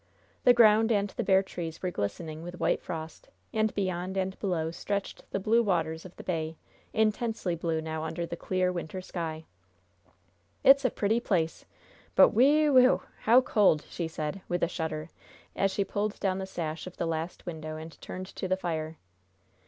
[0.45, 4.71] The ground and the bare trees were glistening with white frost, and beyond and below
[4.71, 6.57] stretched the blue waters of the bay,
[6.91, 9.45] intensely blue now under the clear, winter sky.
[10.63, 11.65] "It's a pretty place,
[12.15, 13.03] but, whewew!
[13.25, 15.09] how cold!" she said, with a shudder,
[15.55, 18.97] as she pulled down the sash of the last window and turned to the fire.